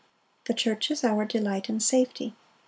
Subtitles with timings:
[0.45, 2.33] The church is our delight and safety.